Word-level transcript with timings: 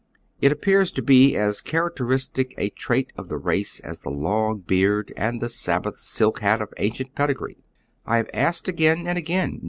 It 0.41 0.51
appears 0.51 0.91
to 0.93 1.03
be 1.03 1.35
as 1.35 1.61
characteristic 1.61 2.55
a 2.57 2.71
trait 2.71 3.13
of 3.17 3.29
the 3.29 3.37
race 3.37 3.79
as 3.81 4.01
the 4.01 4.09
long 4.09 4.61
beard 4.61 5.13
and 5.15 5.39
the 5.39 5.47
Sabbath 5.47 5.99
silk 5.99 6.39
liat 6.39 6.59
of 6.59 6.73
ancient 6.77 7.13
pedigree. 7.13 7.63
I 8.03 8.19
liave 8.23 8.29
asked 8.33 8.67
again 8.67 9.05
and 9.05 9.19
again. 9.19 9.59